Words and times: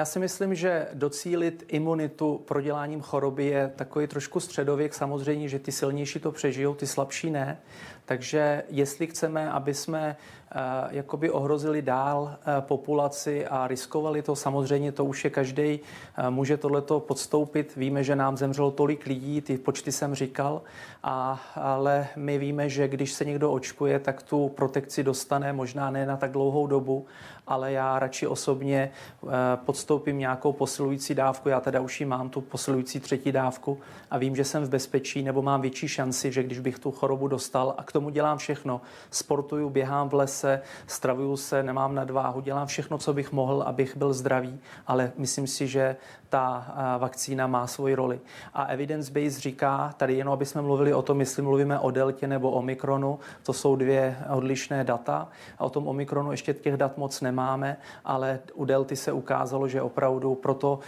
Já 0.00 0.04
si 0.04 0.18
myslím, 0.18 0.54
že 0.54 0.88
docílit 0.94 1.64
imunitu 1.68 2.44
proděláním 2.44 3.00
choroby 3.00 3.46
je 3.46 3.72
takový 3.76 4.06
trošku 4.06 4.40
středověk. 4.40 4.94
Samozřejmě, 4.94 5.48
že 5.48 5.58
ty 5.58 5.72
silnější 5.72 6.18
to 6.18 6.32
přežijou, 6.32 6.74
ty 6.74 6.86
slabší 6.86 7.30
ne. 7.30 7.58
Takže 8.10 8.62
jestli 8.68 9.06
chceme, 9.06 9.50
aby 9.50 9.74
jsme 9.74 10.16
Eh, 10.54 10.88
jakoby 10.90 11.30
ohrozili 11.30 11.82
dál 11.82 12.34
eh, 12.34 12.60
populaci 12.60 13.46
a 13.46 13.66
riskovali 13.66 14.22
to. 14.22 14.36
Samozřejmě 14.36 14.92
to 14.92 15.04
už 15.04 15.24
je 15.24 15.30
každý 15.30 15.80
eh, 15.80 16.30
může 16.30 16.56
tohleto 16.56 17.00
podstoupit. 17.00 17.76
Víme, 17.76 18.04
že 18.04 18.16
nám 18.16 18.36
zemřelo 18.36 18.70
tolik 18.70 19.06
lidí, 19.06 19.40
ty 19.40 19.58
počty 19.58 19.92
jsem 19.92 20.14
říkal, 20.14 20.62
a, 21.02 21.40
ale 21.54 22.08
my 22.16 22.38
víme, 22.38 22.68
že 22.68 22.88
když 22.88 23.12
se 23.12 23.24
někdo 23.24 23.52
očkuje, 23.52 23.98
tak 23.98 24.22
tu 24.22 24.48
protekci 24.48 25.02
dostane 25.02 25.52
možná 25.52 25.90
ne 25.90 26.06
na 26.06 26.16
tak 26.16 26.30
dlouhou 26.30 26.66
dobu, 26.66 27.06
ale 27.46 27.72
já 27.72 27.98
radši 27.98 28.26
osobně 28.26 28.90
podstoupím 29.56 30.18
nějakou 30.18 30.52
posilující 30.52 31.14
dávku. 31.14 31.48
Já 31.48 31.60
teda 31.60 31.80
už 31.80 32.00
ji 32.00 32.06
mám, 32.06 32.28
tu 32.28 32.40
posilující 32.40 33.00
třetí 33.00 33.32
dávku 33.32 33.78
a 34.10 34.18
vím, 34.18 34.36
že 34.36 34.44
jsem 34.44 34.64
v 34.64 34.68
bezpečí 34.68 35.22
nebo 35.22 35.42
mám 35.42 35.60
větší 35.60 35.88
šanci, 35.88 36.32
že 36.32 36.42
když 36.42 36.58
bych 36.58 36.78
tu 36.78 36.90
chorobu 36.90 37.28
dostal 37.28 37.74
a 37.78 37.82
k 37.82 37.92
tomu 37.92 37.99
dělám 38.08 38.38
všechno. 38.38 38.80
Sportuju, 39.10 39.70
běhám 39.70 40.08
v 40.08 40.14
lese, 40.14 40.40
se, 40.40 40.62
stravuju 40.86 41.36
se, 41.36 41.62
nemám 41.62 41.94
nadváhu, 41.94 42.40
dělám 42.40 42.66
všechno, 42.66 42.98
co 42.98 43.12
bych 43.12 43.32
mohl, 43.32 43.62
abych 43.62 43.96
byl 43.96 44.12
zdravý, 44.12 44.60
ale 44.86 45.12
myslím 45.16 45.46
si, 45.46 45.68
že 45.68 45.96
ta 46.30 46.74
vakcína 46.98 47.46
má 47.46 47.66
svoji 47.66 47.94
roli. 47.94 48.20
A 48.54 48.64
evidence-based 48.64 49.38
říká, 49.38 49.94
tady 49.96 50.14
jenom, 50.14 50.32
aby 50.32 50.46
jsme 50.46 50.62
mluvili 50.62 50.94
o 50.94 51.02
tom, 51.02 51.20
jestli 51.20 51.42
mluvíme 51.42 51.78
o 51.78 51.90
deltě 51.90 52.26
nebo 52.26 52.50
o 52.50 52.62
mikronu, 52.62 53.18
to 53.42 53.52
jsou 53.52 53.76
dvě 53.76 54.16
odlišné 54.30 54.84
data. 54.84 55.28
A 55.58 55.64
o 55.64 55.70
tom 55.70 55.88
omikronu 55.88 56.30
ještě 56.30 56.54
těch 56.54 56.76
dat 56.76 56.98
moc 56.98 57.20
nemáme, 57.20 57.76
ale 58.04 58.38
u 58.54 58.64
delty 58.64 58.96
se 58.96 59.12
ukázalo, 59.12 59.68
že 59.68 59.82
opravdu 59.82 60.34
proto 60.34 60.78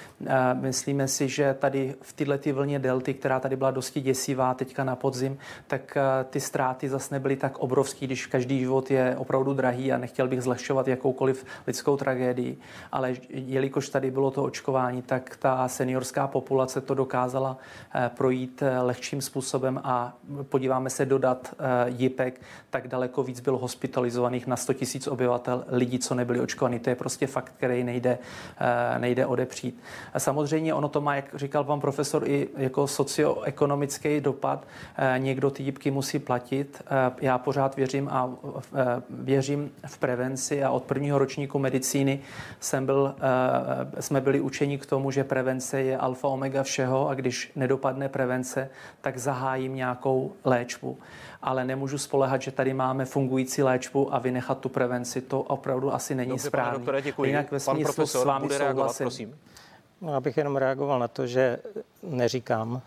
myslíme 0.53 1.09
si, 1.09 1.29
že 1.29 1.55
tady 1.59 1.95
v 2.01 2.13
tyhle 2.13 2.39
ty 2.39 2.53
vlně 2.53 2.79
delty, 2.79 3.15
která 3.15 3.41
tady 3.41 3.57
byla 3.57 3.70
dosti 3.70 4.01
děsivá 4.01 4.55
teďka 4.55 4.85
na 4.85 4.97
podzim, 4.97 5.39
tak 5.67 5.98
ty 6.31 6.41
ztráty 6.41 6.89
zase 6.89 7.15
nebyly 7.15 7.37
tak 7.37 7.59
obrovský, 7.59 8.07
když 8.07 8.27
každý 8.27 8.59
život 8.59 8.91
je 8.91 9.17
opravdu 9.17 9.55
drahý 9.55 9.93
a 9.93 9.98
nechtěl 9.98 10.29
bych 10.29 10.43
zlehčovat 10.43 10.89
jakoukoliv 10.89 11.45
lidskou 11.67 11.97
tragédii, 11.97 12.59
ale 12.93 13.15
jelikož 13.29 13.89
tady 13.89 14.11
bylo 14.11 14.31
to 14.31 14.43
očkování, 14.43 15.03
tak 15.03 15.32
ta 15.37 15.69
seniorská 15.69 16.27
populace 16.27 16.81
to 16.81 16.95
dokázala 16.95 17.57
eh, 17.95 18.11
projít 18.17 18.63
eh, 18.63 18.81
lehčím 18.81 19.23
způsobem 19.23 19.81
a 19.85 20.17
podíváme 20.43 20.91
se 20.91 21.07
dodat 21.07 21.55
eh, 21.59 21.91
JIPek, 21.97 22.41
tak 22.71 22.89
daleko 22.89 23.23
víc 23.23 23.41
bylo 23.41 23.59
hospitalizovaných 23.59 24.47
na 24.47 24.57
100 24.57 24.73
000 24.73 24.83
obyvatel 25.11 25.65
lidí, 25.69 25.99
co 25.99 26.15
nebyli 26.15 26.41
očkovaní. 26.41 26.79
To 26.79 26.91
je 26.91 26.97
prostě 26.97 27.27
fakt, 27.27 27.53
který 27.57 27.85
nejde, 27.85 28.19
nejde 28.99 29.27
odepřít. 29.27 29.83
A 30.15 30.19
samozřejmě 30.19 30.75
ono 30.75 30.89
to 30.89 31.01
má, 31.01 31.17
jak 31.17 31.25
říkal 31.35 31.65
pan 31.65 31.81
profesor, 31.81 32.29
i 32.29 32.49
jako 32.57 32.87
socioekonomický 32.87 34.21
dopad. 34.21 34.67
Někdo 35.19 35.51
ty 35.51 35.63
JIPky 35.63 35.91
musí 35.91 36.19
platit. 36.19 36.83
Já 37.21 37.39
pořád 37.39 37.77
věřím 37.77 38.09
a 38.09 38.31
věřím 39.11 39.71
v 39.87 39.99
prevenci 39.99 40.65
a 40.65 40.71
od 40.71 40.83
prvního 40.83 41.19
ročníku 41.19 41.59
medicíny 41.59 42.21
jsem 42.61 42.87
byl, 42.87 43.15
jsme 44.01 44.21
byli 44.21 44.41
učeni 44.41 44.79
k 44.79 44.87
tomu, 44.87 45.11
že 45.11 45.22
že 45.23 45.28
prevence 45.28 45.83
je 45.83 45.97
alfa 45.97 46.28
omega 46.28 46.62
všeho 46.62 47.09
a 47.09 47.15
když 47.15 47.53
nedopadne 47.56 48.09
prevence, 48.09 48.70
tak 49.01 49.19
zahájím 49.19 49.77
nějakou 49.77 50.33
léčbu. 50.45 50.98
Ale 51.42 51.64
nemůžu 51.64 51.98
spolehat, 51.98 52.42
že 52.42 52.51
tady 52.51 52.75
máme 52.75 53.05
fungující 53.05 53.62
léčbu 53.62 54.14
a 54.14 54.19
vynechat 54.19 54.59
tu 54.59 54.69
prevenci. 54.69 55.20
To 55.20 55.41
opravdu 55.42 55.95
asi 55.95 56.14
není 56.14 56.30
Dobře, 56.30 56.47
správné. 56.47 56.79
Doktore, 56.79 57.02
děkuji. 57.02 57.24
Jinak 57.24 57.51
ve 57.51 57.61
smyslu 57.61 58.07
s 58.07 58.24
vámi 58.24 58.42
bude 58.42 58.58
reagovat, 58.58 58.98
prosím. 58.98 59.39
No, 60.01 60.14
abych 60.14 60.36
jenom 60.36 60.57
reagoval 60.57 60.98
na 60.98 61.08
to, 61.08 61.27
že 61.27 61.58
neříkám, 62.02 62.83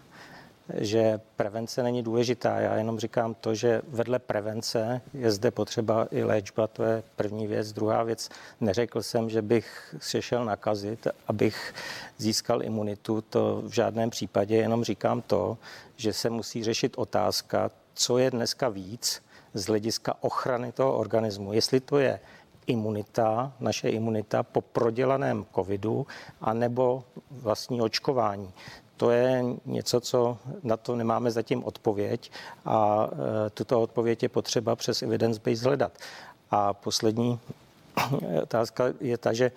že 0.73 1.19
prevence 1.35 1.83
není 1.83 2.03
důležitá. 2.03 2.59
Já 2.59 2.75
jenom 2.75 2.99
říkám 2.99 3.33
to, 3.33 3.55
že 3.55 3.81
vedle 3.87 4.19
prevence 4.19 5.01
je 5.13 5.31
zde 5.31 5.51
potřeba 5.51 6.07
i 6.11 6.23
léčba, 6.23 6.67
to 6.67 6.83
je 6.83 7.03
první 7.15 7.47
věc. 7.47 7.73
Druhá 7.73 8.03
věc, 8.03 8.29
neřekl 8.61 9.01
jsem, 9.01 9.29
že 9.29 9.41
bych 9.41 9.95
se 9.99 10.21
šel 10.21 10.45
nakazit, 10.45 11.07
abych 11.27 11.73
získal 12.17 12.63
imunitu, 12.63 13.21
to 13.21 13.61
v 13.65 13.73
žádném 13.73 14.09
případě, 14.09 14.55
jenom 14.55 14.83
říkám 14.83 15.21
to, 15.21 15.57
že 15.95 16.13
se 16.13 16.29
musí 16.29 16.63
řešit 16.63 16.93
otázka, 16.97 17.71
co 17.93 18.17
je 18.17 18.31
dneska 18.31 18.69
víc 18.69 19.21
z 19.53 19.65
hlediska 19.65 20.15
ochrany 20.21 20.71
toho 20.71 20.97
organismu. 20.97 21.53
Jestli 21.53 21.79
to 21.79 21.99
je 21.99 22.19
imunita, 22.67 23.53
naše 23.59 23.89
imunita 23.89 24.43
po 24.43 24.61
prodělaném 24.61 25.45
covidu, 25.55 26.07
anebo 26.41 27.03
vlastní 27.31 27.81
očkování 27.81 28.53
to 28.97 29.11
je 29.11 29.43
něco, 29.65 30.01
co 30.01 30.37
na 30.63 30.77
to 30.77 30.95
nemáme 30.95 31.31
zatím 31.31 31.63
odpověď 31.63 32.31
a 32.65 33.07
e, 33.47 33.49
tuto 33.49 33.81
odpověď 33.81 34.23
je 34.23 34.29
potřeba 34.29 34.75
přes 34.75 35.01
evidence-based 35.01 35.65
hledat. 35.65 35.97
A 36.51 36.73
poslední 36.73 37.39
otázka 38.43 38.83
je 38.99 39.17
ta, 39.17 39.33
že 39.33 39.51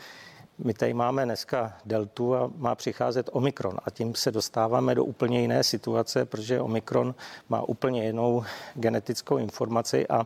my 0.64 0.74
tady 0.74 0.94
máme 0.94 1.24
dneska 1.24 1.72
deltu 1.84 2.36
a 2.36 2.50
má 2.56 2.74
přicházet 2.74 3.30
omikron 3.32 3.76
a 3.84 3.91
tím 3.91 4.14
se 4.14 4.30
dostáváme 4.30 4.94
do 4.94 5.04
úplně 5.04 5.41
jiné 5.41 5.64
situace, 5.64 6.24
protože 6.24 6.60
omikron 6.60 7.14
má 7.48 7.62
úplně 7.62 8.06
jinou 8.06 8.44
genetickou 8.74 9.38
informaci 9.38 10.08
a 10.08 10.24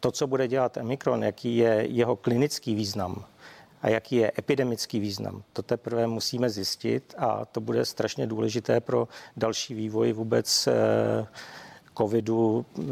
to, 0.00 0.12
co 0.12 0.26
bude 0.26 0.48
dělat 0.48 0.76
omikron, 0.76 1.24
jaký 1.24 1.56
je 1.56 1.86
jeho 1.88 2.16
klinický 2.16 2.74
význam, 2.74 3.24
a 3.82 3.88
jaký 3.88 4.16
je 4.16 4.32
epidemický 4.38 5.00
význam. 5.00 5.42
To 5.52 5.62
teprve 5.62 6.06
musíme 6.06 6.50
zjistit 6.50 7.14
a 7.18 7.44
to 7.44 7.60
bude 7.60 7.84
strašně 7.84 8.26
důležité 8.26 8.80
pro 8.80 9.08
další 9.36 9.74
vývoj 9.74 10.12
vůbec 10.12 10.66
eh, 10.66 11.26
covidu 11.98 12.66
eh, 12.78 12.84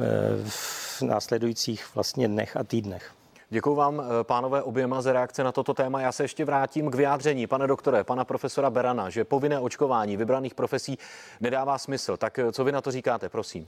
v 0.49 1.03
následujících 1.03 1.95
vlastně 1.95 2.29
dnech 2.29 2.57
a 2.57 2.65
týdnech. 2.65 3.13
Děkuji 3.51 3.75
vám, 3.75 4.01
eh, 4.01 4.25
pánové, 4.25 4.63
oběma 4.63 5.03
za 5.03 5.13
reakce 5.13 5.45
na 5.45 5.53
toto 5.53 5.75
téma. 5.75 6.01
Já 6.01 6.13
se 6.13 6.25
ještě 6.25 6.45
vrátím 6.45 6.91
k 6.91 6.95
vyjádření, 6.95 7.47
pane 7.47 7.67
doktore, 7.67 8.05
pana 8.05 8.25
profesora 8.25 8.71
Berana, 8.71 9.11
že 9.11 9.25
povinné 9.25 9.59
očkování 9.59 10.17
vybraných 10.17 10.55
profesí 10.55 10.99
nedává 11.41 11.79
smysl. 11.79 12.17
Tak 12.17 12.39
co 12.53 12.65
vy 12.65 12.73
na 12.73 12.81
to 12.81 12.91
říkáte, 12.91 13.29
prosím? 13.29 13.67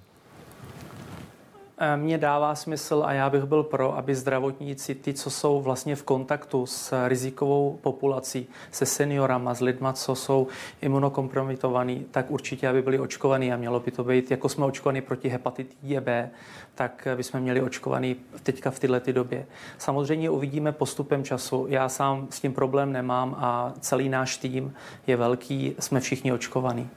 Eh, 1.80 1.96
mně 1.96 2.18
dává 2.18 2.54
smysl 2.54 3.02
a 3.06 3.12
já 3.12 3.30
bych 3.30 3.44
byl 3.44 3.62
pro, 3.62 3.96
aby 3.96 4.14
zdravotníci, 4.14 4.94
ty, 4.94 5.14
co 5.14 5.30
jsou 5.30 5.60
vlastně 5.60 5.96
v 5.96 6.02
kontaktu 6.02 6.66
s 6.66 7.08
rizikovou 7.08 7.78
populací, 7.82 8.46
se 8.70 8.86
seniorama, 8.86 9.54
s 9.54 9.60
lidma, 9.60 9.92
co 9.92 10.14
jsou 10.14 10.46
imunokompromitovaní, 10.80 12.06
tak 12.10 12.30
určitě, 12.30 12.68
aby 12.68 12.82
byli 12.82 12.98
očkovaní 12.98 13.52
a 13.52 13.56
mělo 13.56 13.80
by 13.80 13.90
to 13.90 14.04
být, 14.04 14.30
jako 14.30 14.48
jsme 14.48 14.66
očkovaní 14.66 15.00
proti 15.00 15.28
hepatitidě 15.28 16.00
B, 16.00 16.30
tak 16.74 17.08
bychom 17.16 17.40
měli 17.40 17.62
očkovaný 17.62 18.16
teďka 18.42 18.70
v 18.70 18.78
této 18.78 19.12
době. 19.12 19.46
Samozřejmě 19.78 20.30
uvidíme 20.30 20.72
postupem 20.72 21.24
času. 21.24 21.66
Já 21.68 21.88
sám 21.88 22.26
s 22.30 22.40
tím 22.40 22.52
problém 22.52 22.92
nemám 22.92 23.36
a 23.38 23.72
celý 23.80 24.08
náš 24.08 24.36
tým 24.36 24.74
je 25.06 25.16
velký, 25.16 25.74
jsme 25.78 26.00
všichni 26.00 26.32
očkovaní. 26.32 26.90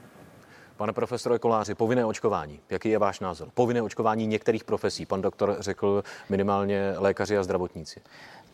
Pane 0.82 0.92
profesore 0.92 1.38
Koláři, 1.38 1.74
povinné 1.74 2.04
očkování. 2.04 2.60
Jaký 2.70 2.88
je 2.88 2.98
váš 2.98 3.20
názor? 3.20 3.48
Povinné 3.54 3.82
očkování 3.82 4.26
některých 4.26 4.64
profesí. 4.64 5.06
Pan 5.06 5.22
doktor 5.22 5.56
řekl 5.60 6.04
minimálně 6.28 6.94
lékaři 6.96 7.38
a 7.38 7.42
zdravotníci. 7.42 8.00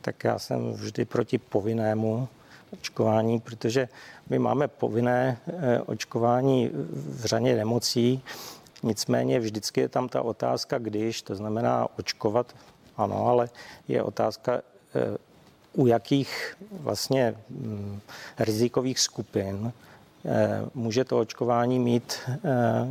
Tak 0.01 0.25
já 0.25 0.39
jsem 0.39 0.73
vždy 0.73 1.05
proti 1.05 1.39
povinnému 1.39 2.29
očkování, 2.73 3.41
protože 3.41 3.89
my 4.31 4.39
máme 4.39 4.69
povinné 4.69 5.39
eh, 5.49 5.81
očkování 5.81 6.71
v 6.93 7.25
řadě 7.25 7.57
nemocí, 7.57 8.23
nicméně 8.83 9.41
vždycky 9.41 9.81
je 9.81 9.89
tam 9.89 10.09
ta 10.09 10.23
otázka, 10.23 10.79
když, 10.79 11.23
to 11.23 11.35
znamená 11.35 11.89
očkovat, 11.99 12.55
ano, 12.97 13.27
ale 13.27 13.49
je 13.89 14.03
otázka, 14.03 14.61
eh, 14.95 15.19
u 15.73 15.87
jakých 15.87 16.57
vlastně 16.71 17.35
mm, 17.51 18.01
rizikových 18.39 18.99
skupin 18.99 19.73
může 20.75 21.05
to 21.05 21.19
očkování 21.19 21.79
mít 21.79 22.19
eh, 22.29 22.39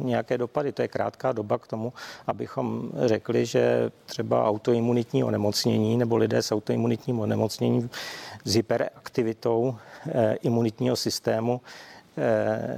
nějaké 0.03 0.38
dopady. 0.38 0.71
To 0.71 0.81
je 0.81 0.88
krátká 0.88 1.31
doba 1.31 1.57
k 1.57 1.68
tomu, 1.68 1.94
abychom 2.27 2.91
řekli, 3.06 3.45
že 3.45 3.91
třeba 4.06 4.45
autoimunitní 4.45 5.24
onemocnění 5.24 5.97
nebo 5.97 6.18
lidé 6.18 6.41
s 6.41 6.51
autoimunitním 6.51 7.19
onemocněním 7.19 7.89
s 8.45 8.56
hyperaktivitou 8.56 9.75
eh, 10.07 10.35
imunitního 10.41 10.95
systému 10.95 11.62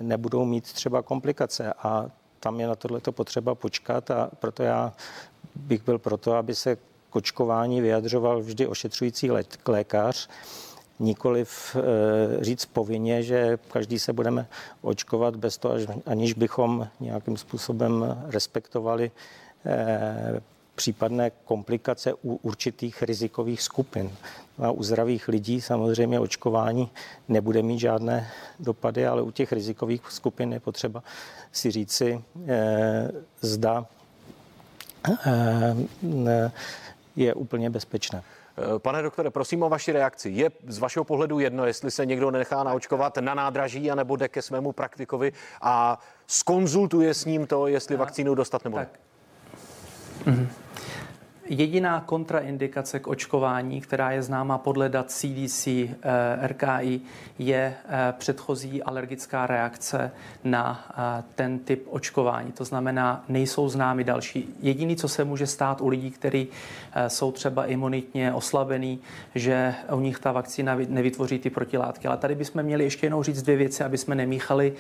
nebudou 0.02 0.46
mít 0.46 0.74
třeba 0.74 1.02
komplikace 1.02 1.74
a 1.74 2.06
tam 2.40 2.60
je 2.60 2.68
na 2.68 2.76
tohleto 2.76 3.12
potřeba 3.12 3.56
počkat 3.56 4.12
a 4.12 4.30
proto 4.40 4.64
já 4.64 4.94
bych 5.56 5.84
byl 5.84 6.00
proto, 6.00 6.34
aby 6.34 6.56
se 6.56 6.78
k 7.10 7.16
očkování 7.16 7.82
vyjadřoval 7.82 8.42
vždy 8.42 8.68
ošetřující 8.68 9.32
lékař 9.66 10.30
nikoliv 11.00 11.76
eh, 11.76 12.44
říct 12.44 12.66
povinně, 12.66 13.24
že 13.24 13.60
každý 13.72 14.00
se 14.00 14.14
budeme 14.14 14.48
očkovat 14.82 15.36
bez 15.36 15.58
toho, 15.58 15.76
aniž 16.06 16.34
bychom 16.34 16.88
nějakým 17.00 17.38
způsobem 17.38 18.18
respektovali 18.28 19.12
eh, 19.66 20.42
případné 20.80 21.32
komplikace 21.46 22.14
u 22.14 22.36
určitých 22.36 23.04
rizikových 23.04 23.62
skupin. 23.62 24.12
A 24.60 24.72
u 24.72 24.84
zdravých 24.84 25.28
lidí 25.28 25.62
samozřejmě 25.62 26.20
očkování 26.20 26.90
nebude 27.28 27.62
mít 27.62 27.80
žádné 27.80 28.28
dopady, 28.60 29.08
ale 29.08 29.22
u 29.22 29.32
těch 29.32 29.52
rizikových 29.52 30.02
skupin 30.10 30.54
je 30.54 30.60
potřeba 30.60 31.04
si 31.52 31.72
říci, 31.72 32.24
eh, 32.48 33.12
zda 33.42 33.86
eh, 35.26 36.52
je 37.16 37.34
úplně 37.34 37.70
bezpečné. 37.70 38.24
Eh, 38.60 38.80
pane 38.80 39.02
doktore, 39.02 39.30
prosím 39.30 39.64
o 39.64 39.70
vaši 39.70 39.92
reakci. 39.92 40.30
Je 40.30 40.52
z 40.68 40.78
vašeho 40.80 41.04
pohledu 41.04 41.40
jedno, 41.40 41.66
jestli 41.66 41.92
se 41.92 42.06
někdo 42.06 42.32
nechá 42.32 42.64
naočkovat 42.64 43.18
na 43.18 43.34
nádraží, 43.34 43.92
anebo 43.92 44.16
jde 44.16 44.28
ke 44.28 44.42
svému 44.42 44.72
praktikovi 44.72 45.34
a 45.62 46.00
skonzultuje 46.28 47.14
s 47.14 47.26
ním 47.26 47.48
to, 47.48 47.68
jestli 47.68 47.96
vakcínu 47.96 48.36
dostat 48.36 48.64
nebo 48.64 48.78
ne? 48.78 48.88
Tak. 50.26 50.50
Jediná 51.52 52.04
kontraindikace 52.06 53.00
k 53.00 53.08
očkování, 53.08 53.82
která 53.82 54.12
je 54.12 54.24
známa 54.24 54.58
podle 54.58 54.90
dat 54.90 55.12
CDC, 55.12 55.68
eh, 55.68 56.48
RKI, 56.48 57.02
je 57.40 57.74
eh, 57.86 58.14
předchozí 58.18 58.84
alergická 58.84 59.48
reakce 59.48 60.12
na 60.44 60.86
eh, 60.90 61.24
ten 61.36 61.60
typ 61.60 61.88
očkování. 61.90 62.52
To 62.52 62.66
znamená, 62.66 63.24
nejsou 63.30 63.70
známy 63.70 64.04
další. 64.04 64.56
Jediný, 64.60 64.96
co 64.96 65.08
se 65.08 65.24
může 65.24 65.48
stát 65.48 65.82
u 65.82 65.88
lidí, 65.88 66.12
kteří 66.12 66.48
jsou 67.08 67.32
třeba 67.32 67.66
imunitně 67.66 68.34
oslabení, 68.34 69.00
že 69.36 69.76
u 69.92 70.00
nich 70.00 70.20
ta 70.20 70.32
vakcína 70.32 70.78
nevytvoří 70.88 71.40
ty 71.40 71.50
protilátky. 71.50 72.08
Ale 72.08 72.18
tady 72.18 72.36
bychom 72.36 72.64
měli 72.64 72.84
ještě 72.84 73.06
jenom 73.06 73.24
říct 73.24 73.42
dvě 73.42 73.56
věci, 73.56 73.84
aby 73.84 73.98
jsme 73.98 74.16
nemíchali 74.16 74.74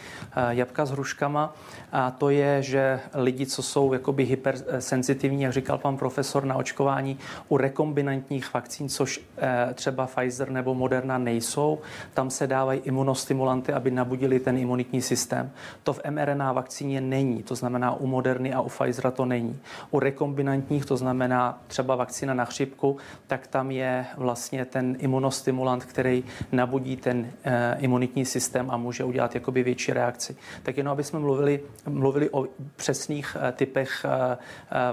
jabka 0.49 0.85
s 0.85 0.91
hruškama. 0.91 1.55
A 1.91 2.11
to 2.11 2.29
je, 2.29 2.63
že 2.63 2.99
lidi, 3.13 3.45
co 3.45 3.63
jsou 3.63 3.93
jakoby 3.93 4.23
hypersenzitivní, 4.23 5.43
jak 5.43 5.53
říkal 5.53 5.77
pan 5.77 5.97
profesor, 5.97 6.45
na 6.45 6.58
očkování 6.59 7.17
u 7.47 7.57
rekombinantních 7.57 8.53
vakcín, 8.53 8.89
což 8.89 9.21
eh, 9.37 9.73
třeba 9.73 10.07
Pfizer 10.07 10.49
nebo 10.49 10.75
Moderna 10.75 11.17
nejsou. 11.17 11.79
Tam 12.13 12.29
se 12.29 12.47
dávají 12.47 12.79
imunostimulanty, 12.79 13.73
aby 13.73 13.91
nabudili 13.91 14.39
ten 14.39 14.57
imunitní 14.57 15.01
systém. 15.01 15.51
To 15.83 15.93
v 15.93 15.99
mRNA 16.09 16.53
vakcíně 16.53 17.01
není, 17.01 17.43
to 17.43 17.55
znamená 17.55 17.93
u 17.93 18.07
Moderny 18.07 18.53
a 18.53 18.61
u 18.61 18.69
Pfizera 18.69 19.11
to 19.11 19.25
není. 19.25 19.59
U 19.91 19.99
rekombinantních, 19.99 20.85
to 20.85 20.97
znamená 20.97 21.61
třeba 21.67 21.95
vakcína 21.95 22.33
na 22.33 22.45
chřipku, 22.45 22.97
tak 23.27 23.47
tam 23.47 23.71
je 23.71 24.05
vlastně 24.17 24.65
ten 24.65 24.95
imunostimulant, 24.99 25.85
který 25.85 26.23
nabudí 26.51 26.97
ten 26.97 27.31
eh, 27.43 27.77
imunitní 27.79 28.25
systém 28.25 28.71
a 28.71 28.77
může 28.77 29.03
udělat 29.03 29.35
jakoby 29.35 29.63
větší 29.63 29.93
reakci. 29.93 30.35
Tak 30.63 30.77
jenom, 30.77 30.91
aby 30.91 31.03
jsme 31.03 31.19
mluvili, 31.19 31.59
mluvili 31.87 32.29
o 32.29 32.47
přesných 32.75 33.37
eh, 33.39 33.51
typech 33.51 34.05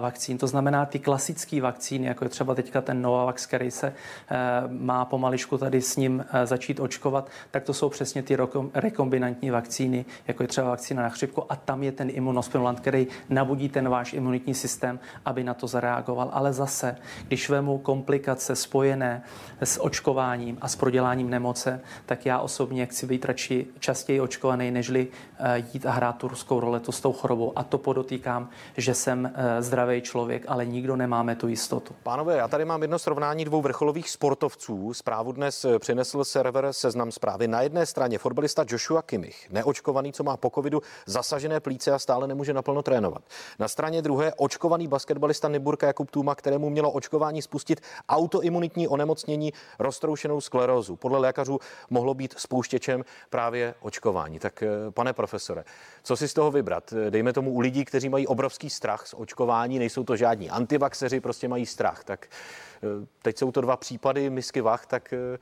vakcín, 0.00 0.38
to 0.38 0.46
znamená 0.46 0.86
ty 0.86 0.98
klasické 0.98 1.55
klasické 1.60 1.76
vakcíny, 1.76 2.06
jako 2.06 2.24
je 2.24 2.28
třeba 2.28 2.54
teďka 2.54 2.80
ten 2.80 3.02
Novavax, 3.02 3.46
který 3.46 3.70
se 3.70 3.86
eh, 3.86 4.34
má 4.68 5.04
pomališku 5.04 5.58
tady 5.58 5.82
s 5.82 5.96
ním 5.96 6.24
eh, 6.32 6.46
začít 6.46 6.80
očkovat, 6.80 7.30
tak 7.50 7.64
to 7.64 7.74
jsou 7.74 7.88
přesně 7.88 8.22
ty 8.22 8.36
rekombinantní 8.74 9.50
vakcíny, 9.50 10.04
jako 10.26 10.42
je 10.42 10.48
třeba 10.48 10.70
vakcína 10.70 11.02
na 11.02 11.08
chřipku 11.08 11.44
a 11.48 11.56
tam 11.56 11.82
je 11.82 11.92
ten 11.92 12.10
imunostimulant, 12.10 12.80
který 12.80 13.06
nabudí 13.28 13.68
ten 13.68 13.88
váš 13.88 14.12
imunitní 14.12 14.54
systém, 14.54 14.98
aby 15.24 15.44
na 15.44 15.54
to 15.54 15.66
zareagoval. 15.66 16.30
Ale 16.32 16.52
zase, 16.52 16.96
když 17.28 17.48
vemu 17.48 17.78
komplikace 17.78 18.56
spojené 18.56 19.22
s 19.60 19.82
očkováním 19.82 20.58
a 20.60 20.68
s 20.68 20.76
proděláním 20.76 21.30
nemoce, 21.30 21.80
tak 22.06 22.26
já 22.26 22.38
osobně 22.38 22.86
chci 22.86 23.06
být 23.06 23.24
radši 23.24 23.66
častěji 23.78 24.20
očkovaný, 24.20 24.70
nežli 24.70 25.08
eh, 25.38 25.64
jít 25.72 25.86
a 25.86 25.90
hrát 25.90 26.16
tu 26.16 26.28
ruskou 26.28 26.60
roletu 26.60 26.92
s 26.92 27.00
tou 27.00 27.12
chorobou. 27.12 27.52
A 27.56 27.62
to 27.62 27.78
podotýkám, 27.78 28.48
že 28.76 28.94
jsem 28.94 29.32
zdravý 29.60 30.00
člověk, 30.00 30.44
ale 30.48 30.66
nikdo 30.66 30.96
nemáme 30.96 31.36
tu 31.36 31.45
jistotu. 31.48 31.94
Pánové, 32.02 32.36
já 32.36 32.48
tady 32.48 32.64
mám 32.64 32.82
jedno 32.82 32.98
srovnání 32.98 33.44
dvou 33.44 33.62
vrcholových 33.62 34.10
sportovců. 34.10 34.94
Zprávu 34.94 35.32
dnes 35.32 35.66
přinesl 35.78 36.24
server 36.24 36.68
Seznam 36.70 37.12
zprávy. 37.12 37.48
Na 37.48 37.60
jedné 37.60 37.86
straně 37.86 38.18
fotbalista 38.18 38.64
Joshua 38.68 39.02
Kimmich, 39.02 39.50
neočkovaný, 39.50 40.12
co 40.12 40.24
má 40.24 40.36
po 40.36 40.50
covidu 40.50 40.82
zasažené 41.06 41.60
plíce 41.60 41.92
a 41.92 41.98
stále 41.98 42.26
nemůže 42.26 42.52
naplno 42.52 42.82
trénovat. 42.82 43.22
Na 43.58 43.68
straně 43.68 44.02
druhé 44.02 44.32
očkovaný 44.36 44.88
basketbalista 44.88 45.48
Niburka 45.48 45.86
Jakub 45.86 46.10
Tuma, 46.10 46.34
kterému 46.34 46.70
mělo 46.70 46.90
očkování 46.90 47.42
spustit 47.42 47.80
autoimunitní 48.08 48.88
onemocnění 48.88 49.52
roztroušenou 49.78 50.40
sklerózu. 50.40 50.96
Podle 50.96 51.18
lékařů 51.18 51.58
mohlo 51.90 52.14
být 52.14 52.34
spouštěčem 52.38 53.04
právě 53.30 53.74
očkování. 53.80 54.38
Tak 54.38 54.62
eh, 54.62 54.68
pane 54.90 55.12
profesore, 55.12 55.64
co 56.02 56.16
si 56.16 56.28
z 56.28 56.34
toho 56.34 56.50
vybrat? 56.50 56.94
Dejme 57.10 57.32
tomu 57.32 57.52
u 57.52 57.60
lidí, 57.60 57.84
kteří 57.84 58.08
mají 58.08 58.26
obrovský 58.26 58.70
strach 58.70 59.06
z 59.06 59.14
očkování, 59.14 59.78
nejsou 59.78 60.04
to 60.04 60.16
žádní 60.16 60.50
antivaxeři, 60.50 61.20
prostě 61.26 61.48
mají 61.48 61.66
strach. 61.66 62.04
Tak 62.04 62.26
eh, 62.26 63.06
teď 63.22 63.38
jsou 63.38 63.52
to 63.52 63.60
dva 63.60 63.76
případy 63.76 64.30
misky 64.30 64.60
vach, 64.60 64.86
tak 64.86 65.12
eh, 65.12 65.38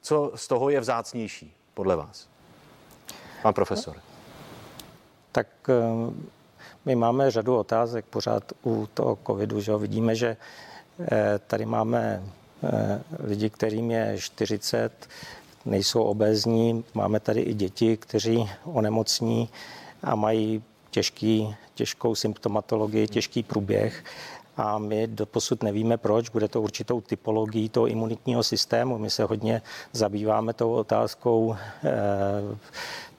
co 0.00 0.32
z 0.34 0.48
toho 0.48 0.70
je 0.70 0.80
vzácnější 0.80 1.54
podle 1.74 1.96
vás? 1.96 2.28
Pan 3.42 3.54
profesor. 3.54 3.96
Tak 5.32 5.46
eh, 5.68 5.74
my 6.84 6.94
máme 6.94 7.30
řadu 7.30 7.56
otázek 7.56 8.04
pořád 8.04 8.52
u 8.64 8.88
toho 8.94 9.18
covidu, 9.26 9.60
že 9.60 9.76
vidíme, 9.76 10.14
že 10.14 10.36
tady 11.46 11.66
máme 11.66 12.22
lidi, 13.18 13.50
kterým 13.50 13.90
je 13.90 14.16
40, 14.18 15.08
nejsou 15.64 16.02
obézní, 16.02 16.84
máme 16.94 17.20
tady 17.20 17.40
i 17.40 17.54
děti, 17.54 17.96
kteří 17.96 18.50
onemocní 18.64 19.48
a 20.02 20.14
mají 20.14 20.62
těžký, 20.90 21.56
těžkou 21.74 22.14
symptomatologii, 22.14 23.08
těžký 23.08 23.42
průběh 23.42 24.04
a 24.56 24.78
my 24.78 25.06
doposud 25.06 25.62
nevíme 25.62 25.96
proč, 25.96 26.28
bude 26.28 26.48
to 26.48 26.62
určitou 26.62 27.00
typologií 27.00 27.68
toho 27.68 27.86
imunitního 27.86 28.42
systému. 28.42 28.98
My 28.98 29.10
se 29.10 29.24
hodně 29.24 29.62
zabýváme 29.92 30.52
tou 30.52 30.72
otázkou 30.72 31.56
eh, 31.84 31.90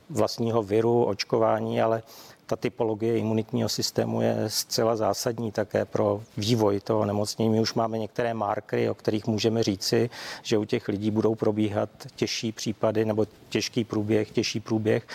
vlastního 0.09 0.63
viru, 0.63 1.03
očkování, 1.03 1.81
ale 1.81 2.03
ta 2.45 2.55
typologie 2.55 3.17
imunitního 3.17 3.69
systému 3.69 4.21
je 4.21 4.35
zcela 4.47 4.95
zásadní 4.95 5.51
také 5.51 5.85
pro 5.85 6.21
vývoj 6.37 6.79
toho 6.79 7.05
nemocnění. 7.05 7.49
My 7.49 7.59
už 7.59 7.73
máme 7.73 7.97
některé 7.97 8.33
markery, 8.33 8.89
o 8.89 8.93
kterých 8.93 9.27
můžeme 9.27 9.63
říci, 9.63 10.09
že 10.43 10.57
u 10.57 10.65
těch 10.65 10.87
lidí 10.87 11.11
budou 11.11 11.35
probíhat 11.35 11.89
těžší 12.15 12.51
případy 12.51 13.05
nebo 13.05 13.25
těžký 13.49 13.83
průběh, 13.83 14.31
těžší 14.31 14.59
průběh 14.59 15.07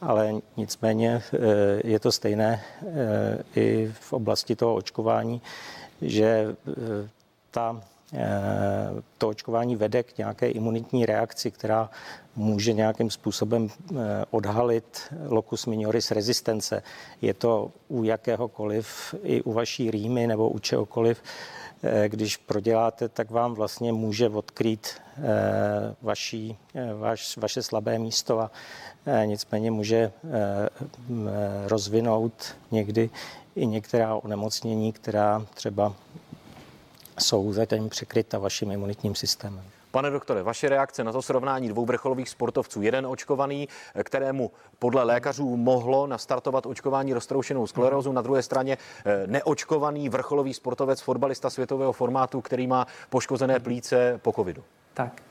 ale 0.00 0.34
nicméně 0.56 1.22
eh, 1.34 1.38
je 1.84 2.00
to 2.00 2.12
stejné 2.12 2.62
eh, 2.82 3.60
i 3.60 3.92
v 4.00 4.12
oblasti 4.12 4.56
toho 4.56 4.74
očkování, 4.74 5.42
že 6.02 6.56
eh, 6.68 7.08
ta, 7.50 7.80
to 9.18 9.28
očkování 9.28 9.76
vede 9.76 10.02
k 10.02 10.18
nějaké 10.18 10.48
imunitní 10.48 11.06
reakci, 11.06 11.50
která 11.50 11.90
může 12.36 12.72
nějakým 12.72 13.10
způsobem 13.10 13.68
odhalit 14.30 15.14
locus 15.28 15.66
minoris 15.66 16.10
rezistence. 16.10 16.82
Je 17.22 17.34
to 17.34 17.70
u 17.88 18.04
jakéhokoliv, 18.04 19.14
i 19.22 19.42
u 19.42 19.52
vaší 19.52 19.90
rýmy 19.90 20.26
nebo 20.26 20.48
u 20.48 20.58
čehokoliv, 20.58 21.22
když 22.08 22.36
proděláte, 22.36 23.08
tak 23.08 23.30
vám 23.30 23.54
vlastně 23.54 23.92
může 23.92 24.28
odkrýt 24.28 24.88
vaší, 26.02 26.56
vaš, 26.98 27.36
vaše 27.36 27.62
slabé 27.62 27.98
místo 27.98 28.40
a 28.40 28.50
Eh, 29.06 29.26
nicméně 29.26 29.70
může 29.70 29.96
eh, 29.96 30.12
rozvinout 31.66 32.54
někdy 32.70 33.10
i 33.56 33.66
některá 33.66 34.14
onemocnění, 34.14 34.92
která 34.92 35.46
třeba 35.54 35.94
jsou 37.18 37.52
zatím 37.52 37.88
překryta 37.88 38.38
vaším 38.38 38.70
imunitním 38.70 39.14
systémem. 39.14 39.64
Pane 39.94 40.10
doktore, 40.10 40.42
vaše 40.42 40.68
reakce 40.68 41.04
na 41.04 41.12
to 41.12 41.22
srovnání 41.22 41.68
dvou 41.68 41.84
vrcholových 41.84 42.28
sportovců. 42.28 42.82
Jeden 42.82 43.06
očkovaný, 43.06 43.68
kterému 44.02 44.50
podle 44.78 45.02
lékařů 45.02 45.56
mohlo 45.56 46.06
nastartovat 46.06 46.66
očkování 46.66 47.12
roztroušenou 47.12 47.66
sklerózu, 47.66 48.12
na 48.12 48.22
druhé 48.22 48.42
straně 48.42 48.78
eh, 49.06 49.26
neočkovaný 49.26 50.08
vrcholový 50.08 50.54
sportovec, 50.54 51.00
fotbalista 51.00 51.50
světového 51.50 51.92
formátu, 51.92 52.40
který 52.40 52.66
má 52.66 52.86
poškozené 53.10 53.60
plíce 53.60 54.20
po 54.22 54.32
covidu. 54.32 54.64
Tak, 54.94 55.22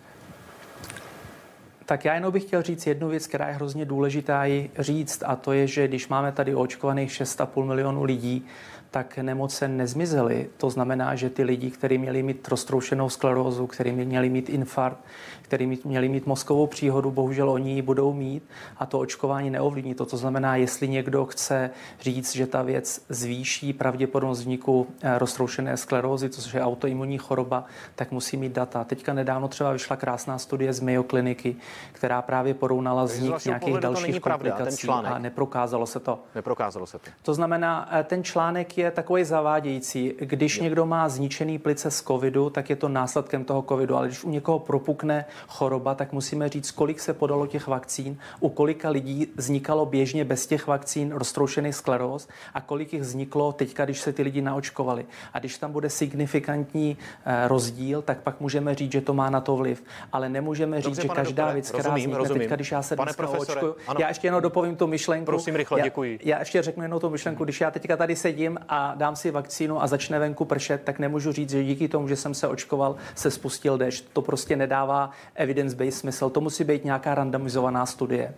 tak 1.85 2.05
já 2.05 2.13
jenom 2.15 2.33
bych 2.33 2.43
chtěl 2.43 2.61
říct 2.61 2.87
jednu 2.87 3.07
věc, 3.09 3.27
která 3.27 3.47
je 3.47 3.53
hrozně 3.53 3.85
důležitá 3.85 4.47
i 4.47 4.69
říct, 4.79 5.23
a 5.25 5.35
to 5.35 5.51
je, 5.51 5.67
že 5.67 5.87
když 5.87 6.07
máme 6.07 6.31
tady 6.31 6.55
očkovaných 6.55 7.11
6,5 7.11 7.65
milionu 7.65 8.03
lidí, 8.03 8.45
tak 8.93 9.17
nemoce 9.17 9.67
nezmizely. 9.67 10.49
To 10.57 10.69
znamená, 10.69 11.15
že 11.15 11.29
ty 11.29 11.43
lidi, 11.43 11.71
kteří 11.71 11.97
měli 11.97 12.23
mít 12.23 12.47
roztroušenou 12.47 13.09
sklerózu, 13.09 13.67
kteří 13.67 13.91
měli 13.91 14.29
mít 14.29 14.49
infarkt, 14.49 14.97
kteří 15.41 15.79
měli 15.85 16.09
mít 16.09 16.25
mozkovou 16.25 16.67
příhodu, 16.67 17.11
bohužel 17.11 17.49
oni 17.49 17.73
ji 17.73 17.81
budou 17.81 18.13
mít 18.13 18.43
a 18.77 18.85
to 18.85 18.99
očkování 18.99 19.49
neovlivní 19.49 19.95
to. 19.95 20.05
To 20.05 20.17
znamená, 20.17 20.55
jestli 20.55 20.87
někdo 20.87 21.25
chce 21.25 21.69
říct, 22.01 22.35
že 22.35 22.47
ta 22.47 22.61
věc 22.61 23.05
zvýší 23.09 23.73
pravděpodobnost 23.73 24.39
vzniku 24.39 24.87
eh, 25.01 25.19
roztroušené 25.19 25.77
sklerózy, 25.77 26.29
což 26.29 26.53
je 26.53 26.61
autoimunní 26.61 27.17
choroba, 27.17 27.65
tak 27.95 28.11
musí 28.11 28.37
mít 28.37 28.51
data. 28.51 28.83
Teďka 28.83 29.13
nedávno 29.13 29.47
třeba 29.47 29.71
vyšla 29.71 29.95
krásná 29.95 30.37
studie 30.37 30.73
z 30.73 30.79
Mayo 30.79 31.03
kliniky, 31.03 31.55
která 31.92 32.22
právě 32.22 32.53
porovnala 32.53 33.03
vznik 33.03 33.46
nějakých 33.46 33.77
dalších 33.77 34.20
komplikací 34.20 34.88
a 34.88 35.20
neprokázalo 35.20 35.86
se 35.86 36.00
to. 36.00 36.20
Neprokázalo 36.36 36.86
se 36.86 37.00
to. 37.00 37.12
To 37.22 37.34
znamená, 37.34 37.89
eh, 37.92 38.03
ten 38.03 38.24
článek 38.24 38.77
je 38.77 38.84
je 38.84 38.92
takový 38.92 39.24
zavádějící. 39.24 40.13
Když 40.20 40.60
někdo 40.60 40.86
má 40.86 41.10
zničený 41.10 41.60
plice 41.60 41.92
z 41.92 42.01
covidu, 42.01 42.50
tak 42.50 42.70
je 42.70 42.75
to 42.75 42.89
následkem 42.89 43.46
toho 43.46 43.62
covidu, 43.62 43.96
ale 43.96 44.08
když 44.08 44.24
u 44.24 44.30
někoho 44.30 44.60
propukne 44.60 45.25
choroba, 45.48 45.96
tak 45.96 46.13
musíme 46.13 46.50
říct, 46.50 46.72
kolik 46.72 47.00
se 47.00 47.13
podalo 47.13 47.48
těch 47.48 47.68
vakcín, 47.68 48.18
u 48.39 48.50
kolika 48.50 48.89
lidí 48.89 49.27
vznikalo 49.36 49.86
běžně 49.86 50.25
bez 50.25 50.48
těch 50.48 50.68
vakcín 50.68 51.12
roztroušený 51.12 51.74
skleróz 51.74 52.27
a 52.53 52.62
kolik 52.62 52.94
jich 52.94 53.01
vzniklo 53.01 53.51
teďka, 53.51 53.86
když 53.86 54.00
se 54.00 54.13
ty 54.13 54.24
lidi 54.24 54.42
naočkovali. 54.42 55.06
A 55.34 55.39
když 55.39 55.58
tam 55.58 55.72
bude 55.72 55.89
signifikantní 55.89 56.98
eh, 57.25 57.48
rozdíl, 57.48 58.01
tak 58.01 58.18
pak 58.18 58.39
můžeme 58.39 58.75
říct, 58.75 58.92
že 58.92 59.01
to 59.01 59.13
má 59.13 59.30
na 59.30 59.42
to 59.42 59.56
vliv. 59.56 59.84
Ale 60.12 60.30
nemůžeme 60.30 60.82
říct, 60.82 60.86
Dobře, 60.86 61.01
že 61.01 61.08
každá 61.08 61.51
věc, 61.51 61.62
která 61.70 61.89
rozumím, 61.89 62.12
vznikne 62.12 62.39
teďka, 62.39 62.55
když 62.55 62.72
já 62.72 62.82
se 62.82 62.96
pane 62.96 63.05
dneska 63.05 63.39
očkuju. 63.39 63.75
Já 64.00 64.08
ještě 64.08 64.27
jenom 64.27 64.41
dopovím 64.41 64.75
tu 64.75 64.88
myšlenku. 64.88 65.25
Prosím, 65.25 65.55
rychle, 65.55 65.79
já, 65.79 65.84
děkuji. 65.84 66.20
Já 66.24 66.39
ještě 66.39 66.62
řeknu 66.62 66.84
jenom 66.84 67.00
tu 67.00 67.10
myšlenku. 67.10 67.43
Když 67.43 67.62
já 67.62 67.72
teďka 67.72 67.98
tady 67.98 68.15
sedím 68.15 68.58
a 68.70 68.96
dám 68.96 69.15
si 69.15 69.32
vakcínu 69.32 69.84
a 69.84 69.88
začne 69.88 70.20
venku 70.20 70.46
pršet, 70.46 70.82
tak 70.84 71.00
nemůžu 71.00 71.32
říct, 71.32 71.50
že 71.50 71.63
díky 71.63 71.88
tomu, 71.88 72.08
že 72.08 72.15
jsem 72.15 72.34
se 72.34 72.48
očkoval, 72.48 72.96
se 73.15 73.32
spustil 73.32 73.77
dešť. 73.77 74.05
To 74.13 74.22
prostě 74.22 74.55
nedává 74.55 75.10
evidence-based 75.36 76.00
smysl. 76.00 76.29
To 76.29 76.41
musí 76.41 76.63
být 76.63 76.86
nějaká 76.86 77.15
randomizovaná 77.15 77.86
studie. 77.86 78.34